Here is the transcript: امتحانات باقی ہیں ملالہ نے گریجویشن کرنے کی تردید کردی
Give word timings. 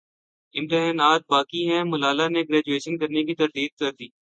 امتحانات 0.55 1.21
باقی 1.29 1.61
ہیں 1.69 1.83
ملالہ 1.83 2.27
نے 2.29 2.41
گریجویشن 2.41 2.97
کرنے 2.97 3.23
کی 3.23 3.35
تردید 3.35 3.71
کردی 3.79 4.07